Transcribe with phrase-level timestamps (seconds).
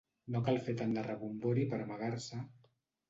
[0.35, 2.41] No cal fer tant de rebombori per amagar-se...